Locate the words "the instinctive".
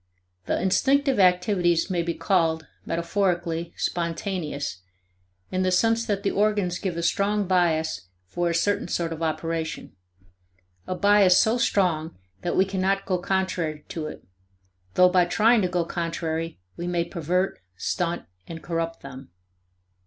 0.47-1.19